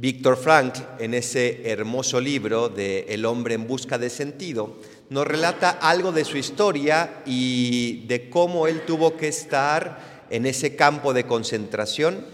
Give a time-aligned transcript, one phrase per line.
[0.00, 4.76] Víctor Frank, en ese hermoso libro de El hombre en busca de sentido,
[5.10, 10.76] nos relata algo de su historia y de cómo él tuvo que estar en ese
[10.76, 12.24] campo de concentración,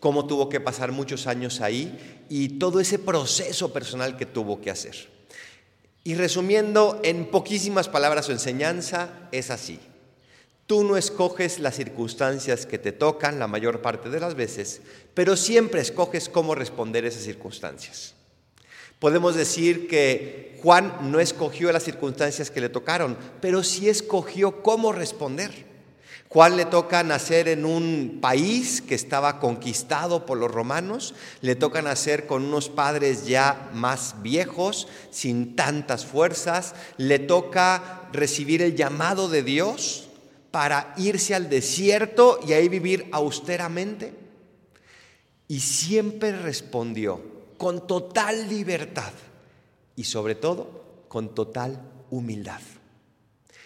[0.00, 4.72] cómo tuvo que pasar muchos años ahí y todo ese proceso personal que tuvo que
[4.72, 5.08] hacer.
[6.02, 9.78] Y resumiendo en poquísimas palabras su enseñanza, es así.
[10.66, 14.80] Tú no escoges las circunstancias que te tocan la mayor parte de las veces,
[15.12, 18.14] pero siempre escoges cómo responder esas circunstancias.
[18.98, 24.92] Podemos decir que Juan no escogió las circunstancias que le tocaron, pero sí escogió cómo
[24.92, 25.74] responder.
[26.30, 31.82] Juan le toca nacer en un país que estaba conquistado por los romanos, le toca
[31.82, 39.28] nacer con unos padres ya más viejos, sin tantas fuerzas, le toca recibir el llamado
[39.28, 40.08] de Dios
[40.54, 44.12] para irse al desierto y ahí vivir austeramente.
[45.48, 47.20] Y siempre respondió
[47.58, 49.12] con total libertad
[49.96, 52.60] y sobre todo con total humildad.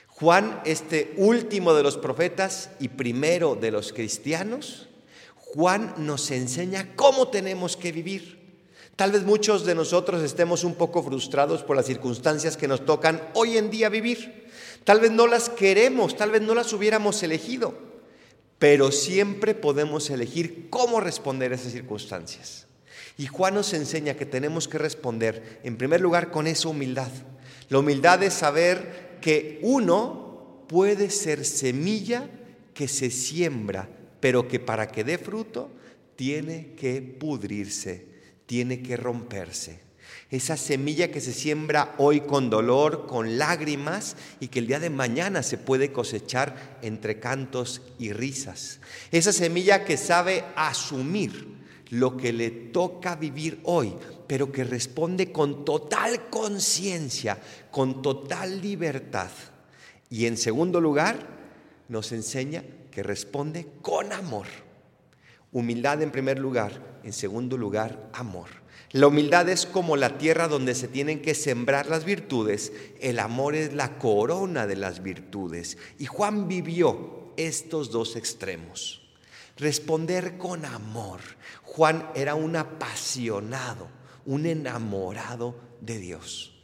[0.07, 4.89] Juan, este último de los profetas y primero de los cristianos,
[5.37, 8.48] Juan nos enseña cómo tenemos que vivir.
[8.99, 13.23] Tal vez muchos de nosotros estemos un poco frustrados por las circunstancias que nos tocan
[13.35, 14.49] hoy en día vivir.
[14.83, 17.79] Tal vez no las queremos, tal vez no las hubiéramos elegido,
[18.59, 22.67] pero siempre podemos elegir cómo responder a esas circunstancias.
[23.17, 27.13] Y Juan nos enseña que tenemos que responder, en primer lugar, con esa humildad.
[27.69, 32.29] La humildad es saber que uno puede ser semilla
[32.75, 33.89] que se siembra,
[34.19, 35.71] pero que para que dé fruto
[36.17, 38.18] tiene que pudrirse,
[38.49, 39.89] tiene que romperse
[40.31, 44.91] esa semilla que se siembra hoy con dolor, con lágrimas y que el día de
[44.91, 48.81] mañana se puede cosechar entre cantos y risas.
[49.11, 51.57] Esa semilla que sabe asumir
[51.89, 53.95] lo que le toca vivir hoy,
[54.27, 57.39] pero que responde con total conciencia,
[57.71, 59.31] con total libertad.
[60.11, 61.27] Y en segundo lugar,
[61.89, 64.47] nos enseña que responde con amor.
[65.53, 68.49] Humildad en primer lugar, en segundo lugar, amor.
[68.91, 72.73] La humildad es como la tierra donde se tienen que sembrar las virtudes.
[73.01, 75.77] El amor es la corona de las virtudes.
[75.99, 79.03] Y Juan vivió estos dos extremos.
[79.57, 81.21] Responder con amor.
[81.63, 83.89] Juan era un apasionado,
[84.25, 86.55] un enamorado de Dios.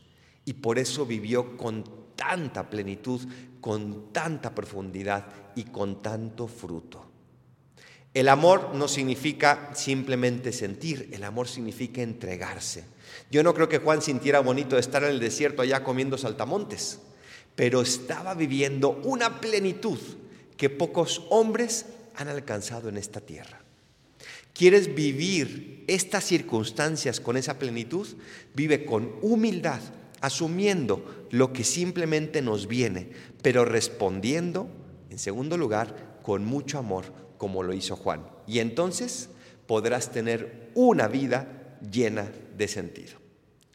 [0.44, 1.84] Y por eso vivió con
[2.16, 3.20] tanta plenitud,
[3.60, 7.13] con tanta profundidad y con tanto fruto.
[8.14, 12.84] El amor no significa simplemente sentir, el amor significa entregarse.
[13.28, 17.00] Yo no creo que Juan sintiera bonito estar en el desierto allá comiendo saltamontes,
[17.56, 19.98] pero estaba viviendo una plenitud
[20.56, 23.60] que pocos hombres han alcanzado en esta tierra.
[24.52, 28.06] ¿Quieres vivir estas circunstancias con esa plenitud?
[28.54, 29.80] Vive con humildad,
[30.20, 33.10] asumiendo lo que simplemente nos viene,
[33.42, 34.68] pero respondiendo,
[35.14, 37.04] en segundo lugar, con mucho amor
[37.38, 38.26] como lo hizo Juan.
[38.48, 39.28] Y entonces
[39.68, 43.12] podrás tener una vida llena de sentido.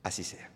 [0.04, 0.52] Así sea.